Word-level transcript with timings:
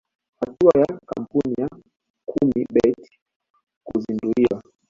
Hatua 0.39 0.71
ya 0.79 0.99
kampuni 1.05 1.53
ya 1.61 1.69
kumi 2.25 2.65
bet 2.73 3.09
kuzinduliwa 3.83 4.63